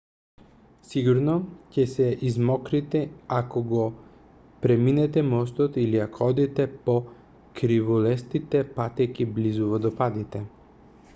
[0.91, 1.33] сигурно
[1.73, 3.01] ќе се измокрите
[3.39, 3.83] ако го
[4.63, 6.95] преминете мостот или ако одите по
[7.61, 10.43] кривулестите патеки близу водопадите